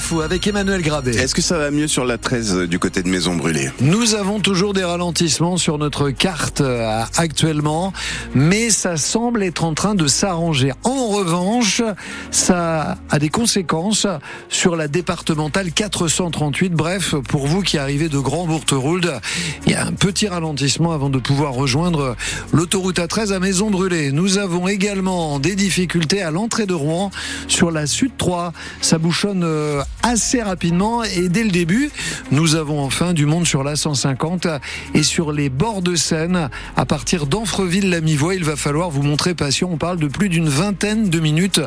infos 0.00 0.22
avec 0.22 0.46
Emmanuel 0.46 0.80
Grabé. 0.80 1.10
Est-ce 1.10 1.34
que 1.34 1.42
ça 1.42 1.58
va 1.58 1.70
mieux 1.70 1.86
sur 1.86 2.06
la 2.06 2.16
13 2.16 2.60
du 2.60 2.78
côté 2.78 3.02
de 3.02 3.08
Maison 3.08 3.34
Brûlée? 3.34 3.70
Nous 3.82 4.14
avons 4.14 4.40
toujours 4.40 4.72
des 4.72 4.82
ralentissements 4.82 5.58
sur 5.58 5.76
notre 5.76 6.08
carte 6.08 6.62
euh, 6.62 7.02
actuellement, 7.18 7.92
mais 8.34 8.70
ça 8.70 8.96
semble 8.96 9.42
être 9.42 9.62
en 9.62 9.74
train 9.74 9.94
de 9.94 10.06
s'arranger. 10.06 10.72
En 10.84 11.08
revanche, 11.08 11.82
ça 12.30 12.96
a 13.10 13.18
des 13.18 13.28
conséquences 13.28 14.06
sur 14.48 14.74
la 14.74 14.88
départementale 14.88 15.70
438. 15.70 16.72
Bref, 16.72 17.14
pour 17.28 17.46
vous 17.46 17.60
qui 17.60 17.76
arrivez 17.76 18.08
de 18.08 18.18
Grand 18.18 18.46
Bourterould, 18.46 19.20
il 19.66 19.72
y 19.72 19.74
a 19.74 19.84
un 19.84 19.92
petit 19.92 20.28
ralentissement 20.28 20.92
avant 20.92 21.10
de 21.10 21.18
pouvoir 21.18 21.52
rejoindre 21.52 22.16
l'autoroute 22.54 22.98
A13 22.98 23.34
à 23.34 23.38
Maison 23.38 23.70
Brûlée. 23.70 24.12
Nous 24.12 24.38
avons 24.38 24.66
également 24.66 25.38
des 25.40 25.56
difficultés 25.56 26.22
à 26.22 26.30
l'entrée 26.30 26.64
de 26.64 26.74
Rouen 26.74 27.10
sur 27.48 27.70
la 27.70 27.86
Sud 27.86 28.12
3. 28.16 28.54
Ça 28.80 28.96
bouchonne 28.96 29.42
euh, 29.44 29.82
assez 30.02 30.42
rapidement 30.42 31.02
et 31.04 31.28
dès 31.28 31.44
le 31.44 31.50
début, 31.50 31.90
nous 32.30 32.54
avons 32.54 32.82
enfin 32.82 33.12
du 33.12 33.26
monde 33.26 33.46
sur 33.46 33.62
la 33.62 33.76
150 33.76 34.46
et 34.94 35.02
sur 35.02 35.32
les 35.32 35.48
bords 35.48 35.82
de 35.82 35.94
Seine 35.94 36.48
à 36.76 36.86
partir 36.86 37.26
d'Anfreville-la-Mivoie. 37.26 38.34
Il 38.34 38.44
va 38.44 38.56
falloir 38.56 38.90
vous 38.90 39.02
montrer 39.02 39.34
patient. 39.34 39.68
On 39.70 39.76
parle 39.76 39.98
de 39.98 40.08
plus 40.08 40.28
d'une 40.28 40.48
vingtaine 40.48 41.10
de 41.10 41.20
minutes 41.20 41.60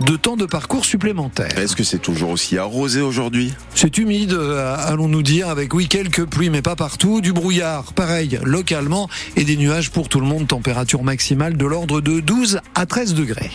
de 0.00 0.16
temps 0.16 0.36
de 0.36 0.46
parcours 0.46 0.84
supplémentaire. 0.84 1.58
Est-ce 1.58 1.76
que 1.76 1.84
c'est 1.84 1.98
toujours 1.98 2.30
aussi 2.30 2.58
arrosé 2.58 3.00
aujourd'hui? 3.00 3.52
C'est 3.74 3.98
humide, 3.98 4.32
euh, 4.32 4.76
allons-nous 4.86 5.22
dire, 5.22 5.48
avec 5.48 5.74
oui 5.74 5.88
quelques 5.88 6.24
pluies, 6.24 6.50
mais 6.50 6.62
pas 6.62 6.76
partout. 6.76 7.20
Du 7.20 7.32
brouillard, 7.32 7.92
pareil, 7.92 8.38
localement, 8.44 9.08
et 9.36 9.44
des 9.44 9.56
nuages 9.56 9.90
pour 9.90 10.08
tout 10.08 10.20
le 10.20 10.26
monde. 10.26 10.46
Température 10.46 11.02
maximale 11.02 11.56
de 11.56 11.66
l'ordre 11.66 12.00
de 12.00 12.20
12 12.20 12.60
à 12.74 12.86
13 12.86 13.14
degrés. 13.14 13.50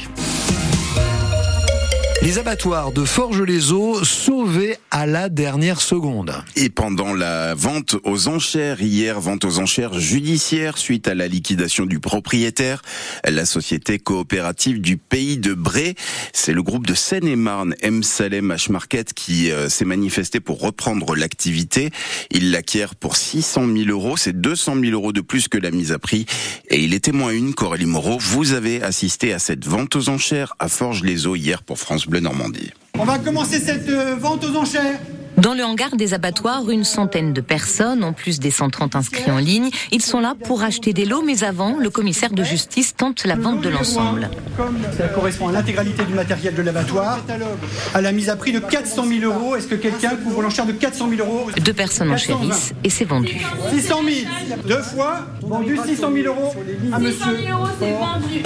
Les 2.21 2.39
abattoirs 2.39 2.91
de 2.91 3.03
Forges-les-Eaux 3.03 4.03
sauvés 4.03 4.77
à 4.89 5.05
la 5.05 5.29
dernière 5.29 5.79
seconde. 5.79 6.33
Et 6.55 6.69
pendant 6.69 7.13
la 7.13 7.53
vente 7.53 7.97
aux 8.03 8.27
enchères, 8.27 8.81
hier, 8.81 9.19
vente 9.19 9.45
aux 9.45 9.59
enchères 9.59 9.99
judiciaires 9.99 10.77
suite 10.77 11.07
à 11.07 11.13
la 11.13 11.27
liquidation 11.27 11.85
du 11.85 11.99
propriétaire, 11.99 12.81
la 13.25 13.45
société 13.45 13.99
coopérative 13.99 14.81
du 14.81 14.97
pays 14.97 15.37
de 15.37 15.53
Bré. 15.53 15.95
C'est 16.33 16.53
le 16.53 16.63
groupe 16.63 16.87
de 16.87 16.95
Seine-et-Marne, 16.95 17.75
M. 17.81 18.01
Salem 18.01 18.51
H. 18.51 18.71
Market, 18.71 19.13
qui 19.13 19.51
euh, 19.51 19.69
s'est 19.69 19.85
manifesté 19.85 20.39
pour 20.39 20.61
reprendre 20.61 21.15
l'activité. 21.15 21.91
Il 22.31 22.49
l'acquiert 22.49 22.95
pour 22.95 23.17
600 23.17 23.67
000 23.67 23.89
euros. 23.89 24.17
C'est 24.17 24.39
200 24.39 24.77
000 24.79 24.93
euros 24.93 25.11
de 25.11 25.21
plus 25.21 25.47
que 25.47 25.59
la 25.59 25.69
mise 25.69 25.91
à 25.91 25.99
prix. 25.99 26.25
Et 26.69 26.83
il 26.83 26.93
est 26.93 27.01
témoin 27.01 27.31
une, 27.31 27.53
Coralie 27.53 27.85
Moreau. 27.85 28.17
Vous 28.19 28.53
avez 28.53 28.81
assisté 28.81 29.31
à 29.31 29.39
cette 29.39 29.67
vente 29.67 29.95
aux 29.95 30.09
enchères 30.09 30.55
à 30.57 30.69
Forges-les-Eaux 30.69 31.35
hier 31.35 31.61
pour 31.61 31.77
France 31.77 32.07
Bleu. 32.07 32.14
Normandie. 32.19 32.71
On 32.97 33.03
va 33.05 33.19
commencer 33.19 33.59
cette 33.59 33.89
euh, 33.89 34.15
vente 34.15 34.43
aux 34.45 34.55
enchères. 34.55 34.99
Dans 35.37 35.53
le 35.53 35.65
hangar 35.65 35.97
des 35.97 36.13
abattoirs, 36.13 36.69
une 36.69 36.85
centaine 36.85 37.33
de 37.33 37.41
personnes, 37.41 38.05
en 38.05 38.13
plus 38.13 38.39
des 38.39 38.51
130 38.51 38.95
inscrits 38.95 39.29
en 39.29 39.37
ligne. 39.37 39.69
Ils 39.91 40.01
sont 40.01 40.21
là 40.21 40.33
pour 40.41 40.63
acheter 40.63 40.93
des 40.93 41.03
lots, 41.03 41.23
mais 41.23 41.43
avant, 41.43 41.77
le 41.77 41.89
commissaire 41.89 42.31
de 42.31 42.41
justice 42.41 42.95
tente 42.95 43.25
la 43.25 43.35
vente 43.35 43.59
de 43.59 43.67
l'ensemble. 43.67 44.29
Ça 44.97 45.09
correspond 45.09 45.49
à 45.49 45.51
l'intégralité 45.51 46.05
du 46.05 46.13
matériel 46.13 46.55
de 46.55 46.61
l'abattoir, 46.61 47.19
à 47.93 48.01
la 48.01 48.11
mise 48.13 48.29
à 48.29 48.37
prix 48.37 48.53
de 48.53 48.59
400 48.59 49.05
000 49.05 49.33
euros. 49.33 49.57
Est-ce 49.57 49.67
que 49.67 49.75
quelqu'un 49.75 50.15
couvre 50.15 50.41
l'enchère 50.41 50.65
de 50.65 50.71
400 50.71 51.09
000 51.09 51.27
euros 51.27 51.49
Deux 51.59 51.73
personnes 51.73 52.11
enchérissent 52.11 52.73
et 52.85 52.89
c'est 52.89 53.05
vendu. 53.05 53.41
600 53.71 54.01
000, 54.47 54.59
deux 54.65 54.81
fois, 54.81 55.27
vendu 55.41 55.77
600 55.85 56.11
000 56.13 56.27
euros 56.27 56.53
à 56.93 56.99
monsieur. 56.99 57.17
600 57.17 57.45
000 57.45 57.59
euros, 57.59 57.67
c'est 57.79 57.91
vendu. 57.91 58.41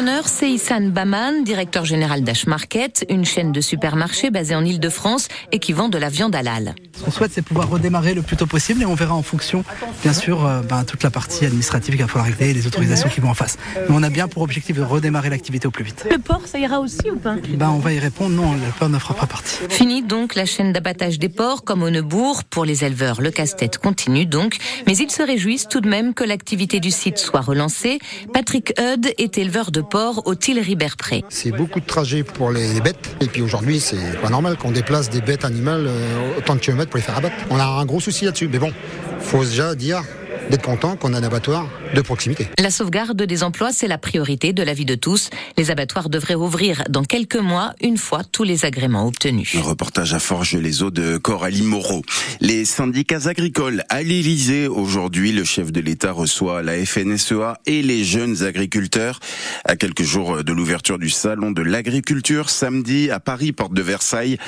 Le 0.00 0.06
repreneur, 0.06 0.28
c'est 0.28 0.50
Issan 0.50 0.88
Baman, 0.88 1.44
directeur 1.44 1.84
général 1.84 2.22
d'Ash 2.24 2.46
Market, 2.46 3.04
une 3.10 3.26
chaîne 3.26 3.52
de 3.52 3.60
supermarchés 3.60 4.30
basée 4.30 4.54
en 4.54 4.64
Ile-de-France 4.64 5.28
et 5.52 5.58
qui 5.58 5.74
vend 5.74 5.90
de 5.90 5.98
la 5.98 6.08
viande 6.08 6.34
halal. 6.34 6.74
Ce 6.96 7.04
qu'on 7.04 7.10
souhaite, 7.10 7.32
c'est 7.34 7.42
pouvoir 7.42 7.68
redémarrer 7.68 8.14
le 8.14 8.22
plus 8.22 8.38
tôt 8.38 8.46
possible 8.46 8.80
et 8.80 8.86
on 8.86 8.94
verra 8.94 9.14
en 9.14 9.22
fonction, 9.22 9.62
bien 10.02 10.14
sûr, 10.14 10.46
euh, 10.46 10.62
ben, 10.62 10.84
toute 10.84 11.02
la 11.02 11.10
partie 11.10 11.44
administrative 11.44 11.96
qu'il 11.96 12.02
va 12.02 12.08
falloir 12.08 12.24
régler 12.26 12.48
et 12.50 12.54
les 12.54 12.66
autorisations 12.66 13.10
qui 13.10 13.20
vont 13.20 13.28
en 13.28 13.34
face. 13.34 13.58
Mais 13.76 13.94
on 13.94 14.02
a 14.02 14.08
bien 14.08 14.26
pour 14.26 14.42
objectif 14.42 14.74
de 14.74 14.82
redémarrer 14.82 15.28
l'activité 15.28 15.68
au 15.68 15.70
plus 15.70 15.84
vite. 15.84 16.06
Le 16.10 16.18
port, 16.18 16.46
ça 16.46 16.58
ira 16.58 16.80
aussi 16.80 17.10
ou 17.10 17.16
pas? 17.16 17.36
Ben, 17.50 17.68
On 17.68 17.78
va 17.78 17.92
y 17.92 17.98
répondre, 17.98 18.34
non, 18.34 18.52
le 18.52 18.72
port 18.78 18.88
ne 18.88 18.98
fera 18.98 19.12
pas 19.12 19.26
partie. 19.26 19.58
Fini 19.68 20.02
donc 20.02 20.34
la 20.34 20.46
chaîne 20.46 20.72
d'abattage 20.72 21.18
des 21.18 21.28
porcs 21.28 21.62
comme 21.62 21.82
au 21.82 21.90
Neubourg. 21.90 22.44
Pour 22.44 22.64
les 22.64 22.84
éleveurs, 22.84 23.20
le 23.20 23.30
casse-tête 23.30 23.76
continue 23.76 24.24
donc, 24.24 24.56
mais 24.86 24.96
ils 24.96 25.10
se 25.10 25.22
réjouissent 25.22 25.68
tout 25.68 25.82
de 25.82 25.88
même 25.90 26.14
que 26.14 26.24
l'activité 26.24 26.80
du 26.80 26.90
site 26.90 27.18
soit 27.18 27.42
relancée. 27.42 27.98
Patrick 28.32 28.72
Hud 28.78 29.12
est 29.18 29.36
éleveur 29.36 29.70
de 29.70 29.82
porc 29.90 30.22
au 30.26 30.34
Tillery-Berpré. 30.34 31.24
C'est 31.28 31.50
beaucoup 31.50 31.80
de 31.80 31.84
trajets 31.84 32.22
pour 32.22 32.50
les 32.50 32.80
bêtes. 32.80 33.16
Et 33.20 33.26
puis 33.26 33.42
aujourd'hui, 33.42 33.80
c'est 33.80 34.20
pas 34.22 34.30
normal 34.30 34.56
qu'on 34.56 34.70
déplace 34.70 35.10
des 35.10 35.20
bêtes 35.20 35.44
animales 35.44 35.86
euh, 35.86 36.38
autant 36.38 36.54
de 36.54 36.60
kilomètres 36.60 36.90
pour 36.90 36.98
les 36.98 37.02
faire 37.02 37.18
abattre. 37.18 37.34
On 37.50 37.58
a 37.58 37.64
un 37.64 37.84
gros 37.84 38.00
souci 38.00 38.24
là-dessus. 38.24 38.48
Mais 38.50 38.58
bon, 38.58 38.72
faut 39.20 39.44
déjà 39.44 39.74
dire 39.74 40.02
d'être 40.50 40.62
content 40.62 40.96
qu'on 40.96 41.14
a 41.14 41.18
un 41.18 41.22
abattoir 41.22 41.68
de 41.94 42.00
proximité. 42.00 42.48
La 42.58 42.70
sauvegarde 42.70 43.22
des 43.22 43.42
emplois, 43.42 43.72
c'est 43.72 43.88
la 43.88 43.98
priorité 43.98 44.52
de 44.52 44.62
la 44.62 44.74
vie 44.74 44.84
de 44.84 44.94
tous. 44.94 45.30
Les 45.56 45.70
abattoirs 45.70 46.08
devraient 46.08 46.34
ouvrir 46.34 46.82
dans 46.88 47.04
quelques 47.04 47.36
mois, 47.36 47.72
une 47.80 47.96
fois 47.96 48.22
tous 48.24 48.42
les 48.42 48.64
agréments 48.64 49.06
obtenus. 49.06 49.54
Un 49.56 49.62
reportage 49.62 50.12
à 50.12 50.18
Forges-les-Eaux 50.18 50.90
de 50.90 51.16
Coralie 51.18 51.62
Moreau. 51.62 52.02
Les 52.40 52.64
syndicats 52.64 53.28
agricoles 53.28 53.84
à 53.88 54.02
l'Élysée 54.02 54.66
aujourd'hui, 54.66 55.32
le 55.32 55.44
chef 55.44 55.72
de 55.72 55.80
l'État 55.80 56.12
reçoit 56.12 56.62
la 56.62 56.84
FNSEA 56.84 57.58
et 57.66 57.82
les 57.82 58.04
jeunes 58.04 58.42
agriculteurs 58.42 59.20
à 59.64 59.76
quelques 59.76 60.02
jours 60.02 60.42
de 60.42 60.52
l'ouverture 60.52 60.98
du 60.98 61.10
salon 61.10 61.52
de 61.52 61.62
l'agriculture 61.62 62.50
samedi 62.50 63.10
à 63.10 63.20
Paris, 63.20 63.52
porte 63.52 63.72
de 63.72 63.82
Versailles. 63.82 64.38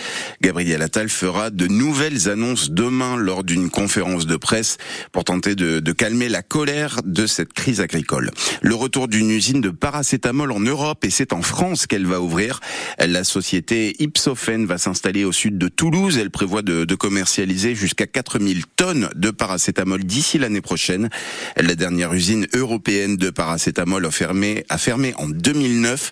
Gabriel 0.41 0.83
Attal 0.83 1.09
fera 1.09 1.51
de 1.51 1.67
nouvelles 1.67 2.29
annonces 2.29 2.71
demain 2.71 3.17
lors 3.17 3.45
d'une 3.45 3.71
conférence 3.71 4.27
de 4.27 4.37
presse 4.37 4.79
pour 5.13 5.25
tenter 5.25 5.55
de, 5.55 5.81
de 5.81 5.92
calmer 5.93 6.29
la 6.29 6.43
colère 6.43 7.01
de 7.05 7.27
cette 7.27 7.53
crise 7.53 7.81
agricole. 7.81 8.31
Le 8.61 8.75
retour 8.75 9.09
d'une 9.09 9.31
usine 9.31 9.61
de 9.61 9.71
paracétamol 9.71 10.53
en 10.53 10.61
Europe 10.61 11.05
et 11.05 11.11
c'est 11.11 11.33
en 11.33 11.43
France 11.43 11.87
qu'elle 11.87 12.07
va 12.07 12.21
ouvrir. 12.21 12.61
La 12.99 13.25
société 13.25 13.97
Ipsophène 14.03 14.67
va 14.67 14.79
s'installer 14.79 15.25
au 15.25 15.33
sud 15.33 15.59
de 15.59 15.69
Toulouse. 15.69 16.19
Elle 16.19 16.31
prévoit 16.31 16.63
de, 16.63 16.85
de 16.85 16.95
commercialiser 16.95 17.75
jusqu'à 17.75 18.07
4000 18.07 18.65
tonnes 18.77 19.11
de 19.15 19.31
paracétamol 19.31 20.05
d'ici 20.05 20.39
l'année 20.39 20.61
prochaine. 20.61 21.09
La 21.57 21.75
dernière 21.75 22.13
usine 22.13 22.47
européenne 22.55 23.17
de 23.17 23.31
paracétamol 23.31 24.05
a 24.05 24.11
fermé, 24.11 24.65
a 24.69 24.79
fermé 24.79 25.15
en 25.17 25.29
2009. 25.29 26.11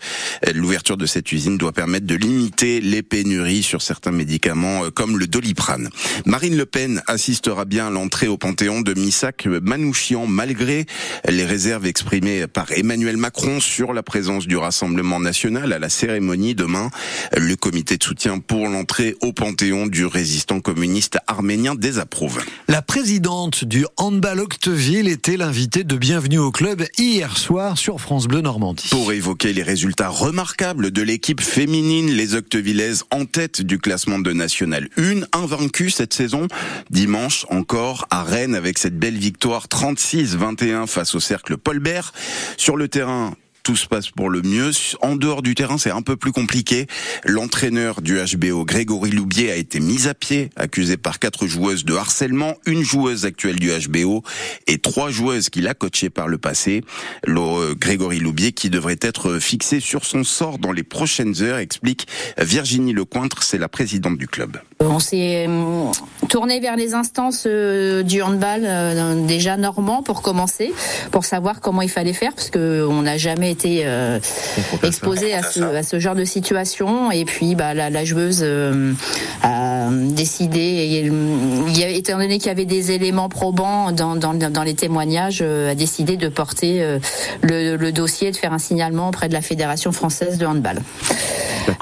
L'ouverture 0.54 0.96
de 0.96 1.06
cette 1.06 1.32
usine 1.32 1.58
doit 1.58 1.72
permettre 1.72 2.06
de 2.06 2.14
limiter 2.14 2.80
les 2.80 3.02
pénuries 3.02 3.62
sur 3.62 3.82
certains 3.82 4.12
médicaments 4.12 4.84
euh, 4.84 4.90
comme 4.90 5.18
le 5.18 5.26
doliprane. 5.26 5.88
Marine 6.26 6.56
Le 6.56 6.66
Pen 6.66 7.02
assistera 7.06 7.64
bien 7.64 7.88
à 7.88 7.90
l'entrée 7.90 8.28
au 8.28 8.36
Panthéon 8.36 8.80
de 8.80 8.94
Missac 8.94 9.46
Manouchian 9.70 10.26
malgré 10.26 10.84
les 11.28 11.44
réserves 11.44 11.86
exprimées 11.86 12.48
par 12.48 12.72
Emmanuel 12.72 13.16
Macron 13.16 13.60
sur 13.60 13.92
la 13.92 14.02
présence 14.02 14.48
du 14.48 14.56
Rassemblement 14.56 15.20
national 15.20 15.72
à 15.72 15.78
la 15.78 15.88
cérémonie 15.88 16.56
demain. 16.56 16.90
Le 17.36 17.54
comité 17.54 17.96
de 17.96 18.02
soutien 18.02 18.40
pour 18.40 18.66
l'entrée 18.66 19.14
au 19.20 19.32
Panthéon 19.32 19.86
du 19.86 20.06
résistant 20.06 20.58
communiste 20.58 21.18
arménien 21.28 21.76
désapprouve. 21.76 22.42
La 22.66 22.82
présidente 22.82 23.64
du 23.64 23.86
handball 23.96 24.40
Octeville 24.40 25.06
était 25.06 25.36
l'invitée 25.36 25.84
de 25.84 25.94
Bienvenue 25.94 26.40
au 26.40 26.50
club 26.50 26.84
hier 26.98 27.38
soir 27.38 27.78
sur 27.78 28.00
France 28.00 28.26
Bleu 28.26 28.40
Normandie. 28.40 28.88
Pour 28.90 29.12
évoquer 29.12 29.52
les 29.52 29.62
résultats 29.62 30.08
remarquables 30.08 30.90
de 30.90 31.02
l'équipe 31.02 31.40
féminine, 31.40 32.10
les 32.10 32.34
Octevillaises 32.34 33.04
en 33.12 33.24
tête 33.24 33.62
du 33.62 33.78
classement 33.78 34.18
de 34.18 34.32
National 34.32 34.88
1, 34.96 35.20
invaincue 35.32 35.90
cette 35.90 36.12
saison. 36.12 36.48
Dimanche 36.90 37.46
encore 37.50 38.08
à 38.10 38.24
Rennes 38.24 38.56
avec 38.56 38.76
cette 38.76 38.98
belle 38.98 39.16
victoire 39.16 39.59
36-21 39.68 40.86
face 40.86 41.14
au 41.14 41.20
cercle 41.20 41.56
Paulbert. 41.56 42.12
Sur 42.56 42.76
le 42.76 42.88
terrain, 42.88 43.34
tout 43.62 43.76
se 43.76 43.86
passe 43.86 44.10
pour 44.10 44.30
le 44.30 44.42
mieux. 44.42 44.70
En 45.02 45.16
dehors 45.16 45.42
du 45.42 45.54
terrain, 45.54 45.78
c'est 45.78 45.90
un 45.90 46.02
peu 46.02 46.16
plus 46.16 46.32
compliqué. 46.32 46.86
L'entraîneur 47.24 48.00
du 48.00 48.18
HBO, 48.18 48.64
Grégory 48.64 49.10
Loubier, 49.10 49.50
a 49.50 49.56
été 49.56 49.80
mis 49.80 50.08
à 50.08 50.14
pied, 50.14 50.50
accusé 50.56 50.96
par 50.96 51.18
quatre 51.18 51.46
joueuses 51.46 51.84
de 51.84 51.94
harcèlement, 51.94 52.56
une 52.66 52.82
joueuse 52.82 53.26
actuelle 53.26 53.58
du 53.58 53.70
HBO 53.70 54.22
et 54.66 54.78
trois 54.78 55.10
joueuses 55.10 55.50
qu'il 55.50 55.68
a 55.68 55.74
coachées 55.74 56.10
par 56.10 56.28
le 56.28 56.38
passé. 56.38 56.82
Euh, 57.28 57.74
Grégory 57.74 58.18
Loubier, 58.18 58.52
qui 58.52 58.70
devrait 58.70 58.98
être 59.00 59.38
fixé 59.38 59.80
sur 59.80 60.04
son 60.04 60.24
sort 60.24 60.58
dans 60.58 60.72
les 60.72 60.82
prochaines 60.82 61.42
heures, 61.42 61.58
explique 61.58 62.06
Virginie 62.38 62.92
Lecointre, 62.92 63.42
c'est 63.42 63.58
la 63.58 63.68
présidente 63.68 64.18
du 64.18 64.26
club. 64.26 64.58
On 64.82 64.98
s'est 64.98 65.46
hum, 65.46 65.92
tourné 66.30 66.58
vers 66.58 66.74
les 66.74 66.94
instances 66.94 67.44
euh, 67.46 68.02
du 68.02 68.22
handball 68.22 68.62
euh, 68.64 69.26
déjà 69.26 69.58
normand 69.58 70.02
pour 70.02 70.22
commencer, 70.22 70.72
pour 71.10 71.26
savoir 71.26 71.60
comment 71.60 71.82
il 71.82 71.90
fallait 71.90 72.14
faire, 72.14 72.32
parce 72.32 72.48
que 72.48 72.86
on 72.88 73.02
n'a 73.02 73.18
jamais 73.18 73.50
été 73.50 73.82
euh, 73.84 74.18
exposé 74.82 75.34
à 75.34 75.42
ce, 75.42 75.60
à 75.60 75.82
ce 75.82 75.98
genre 75.98 76.14
de 76.14 76.24
situation. 76.24 77.10
Et 77.10 77.26
puis, 77.26 77.56
bah, 77.56 77.74
la, 77.74 77.90
la 77.90 78.06
joueuse 78.06 78.42
a 79.42 79.90
décidé, 79.90 80.60
et, 80.60 81.00
il 81.00 81.78
y 81.78 81.84
a, 81.84 81.88
étant 81.90 82.16
donné 82.16 82.38
qu'il 82.38 82.46
y 82.46 82.50
avait 82.50 82.64
des 82.64 82.92
éléments 82.92 83.28
probants 83.28 83.92
dans, 83.92 84.16
dans, 84.16 84.32
dans 84.32 84.62
les 84.62 84.74
témoignages, 84.74 85.42
a 85.42 85.74
décidé 85.74 86.16
de 86.16 86.28
porter 86.28 86.98
le, 87.42 87.76
le 87.76 87.92
dossier, 87.92 88.30
de 88.30 88.36
faire 88.36 88.54
un 88.54 88.58
signalement 88.58 89.08
auprès 89.08 89.28
de 89.28 89.34
la 89.34 89.42
Fédération 89.42 89.92
française 89.92 90.38
de 90.38 90.46
handball. 90.46 90.80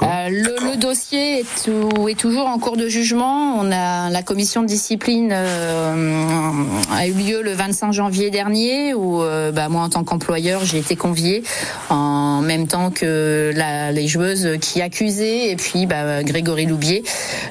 Euh, 0.02 0.28
le, 0.28 0.70
le, 0.70 0.76
dossier 0.76 1.40
est, 1.40 1.64
tout, 1.64 2.08
est, 2.08 2.18
toujours 2.18 2.46
en 2.46 2.58
cours 2.58 2.76
de 2.76 2.87
jugement. 2.88 3.56
On 3.58 3.70
a 3.70 4.10
la 4.10 4.22
commission 4.22 4.62
de 4.62 4.66
discipline 4.66 5.30
euh, 5.32 6.52
a 6.92 7.06
eu 7.06 7.12
lieu 7.12 7.42
le 7.42 7.52
25 7.52 7.92
janvier 7.92 8.30
dernier, 8.30 8.94
où 8.94 9.22
euh, 9.22 9.52
bah, 9.52 9.68
moi 9.68 9.82
en 9.82 9.88
tant 9.88 10.04
qu'employeur 10.04 10.64
j'ai 10.64 10.78
été 10.78 10.96
conviée 10.96 11.42
en 11.90 12.40
même 12.40 12.66
temps 12.66 12.90
que 12.90 13.52
la, 13.54 13.92
les 13.92 14.08
joueuses 14.08 14.58
qui 14.60 14.82
accusaient 14.82 15.50
et 15.50 15.56
puis 15.56 15.86
bah, 15.86 16.22
Grégory 16.22 16.66
Loubier. 16.66 17.02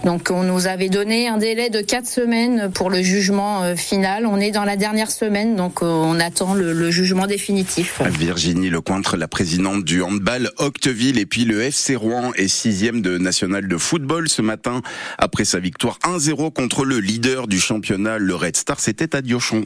Donc 0.04 0.30
on 0.32 0.44
nous 0.44 0.68
avait 0.68 0.90
donné 0.90 1.28
un 1.28 1.38
délai 1.38 1.70
de 1.70 1.82
quatre 1.82 2.08
semaines 2.08 2.72
pour 2.74 2.90
le 2.90 3.02
jugement 3.02 3.64
euh, 3.64 3.76
final. 3.76 4.26
On 4.26 4.40
est 4.40 4.52
dans 4.52 4.64
la 4.64 4.76
dernière 4.76 5.12
semaine, 5.12 5.56
donc 5.56 5.82
euh, 5.82 5.86
on 5.86 6.20
attend 6.20 6.54
le, 6.54 6.92
jugement 6.92 7.28
définitif. 7.28 8.02
Virginie 8.18 8.70
Lecointre, 8.70 9.18
la 9.18 9.28
présidente 9.28 9.84
du 9.84 10.02
handball 10.02 10.52
Octeville 10.58 11.20
et 11.20 11.26
puis 11.26 11.46
le 11.46 11.62
FC 11.62 11.96
Rouen 11.96 12.32
est 12.36 12.48
sixième 12.48 13.02
de 13.02 13.18
national 13.18 13.68
de 13.68 13.78
football 13.78 14.30
ce 14.30 14.42
matin 14.42 14.82
après 15.18 15.46
sa 15.46 15.60
victoire 15.60 16.00
1-0 16.04 16.54
contre 16.54 16.86
le 16.86 17.00
leader 17.00 17.48
du 17.48 17.60
championnat, 17.60 18.18
le 18.18 18.36
Red 18.36 18.56
Star. 18.56 18.80
C'était 18.80 19.16
à 19.16 19.22
Diochon. 19.22 19.66